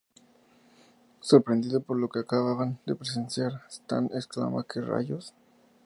[1.21, 5.35] Sorprendido por lo que acababan de presenciar, Stan exclama "¿Que rayos?